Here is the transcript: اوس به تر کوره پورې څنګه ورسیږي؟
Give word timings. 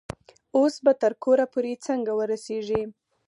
اوس 0.57 0.75
به 0.83 0.93
تر 1.01 1.13
کوره 1.23 1.45
پورې 1.53 1.81
څنګه 1.85 2.11
ورسیږي؟ 2.15 2.81